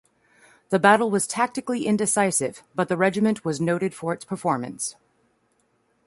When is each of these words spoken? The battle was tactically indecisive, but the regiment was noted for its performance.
The 0.71 0.79
battle 0.79 1.11
was 1.11 1.27
tactically 1.27 1.85
indecisive, 1.85 2.63
but 2.73 2.87
the 2.89 2.97
regiment 2.97 3.45
was 3.45 3.61
noted 3.61 3.93
for 3.93 4.13
its 4.13 4.25
performance. 4.25 4.95